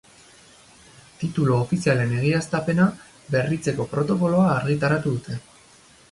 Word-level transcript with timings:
Titulu 1.23 1.51
ofizialen 1.57 2.15
Egiaztapena 2.21 2.87
Berritzeko 3.35 3.85
Protokoloa 3.91 4.47
argitaratu 4.55 5.13
dute. 5.19 5.37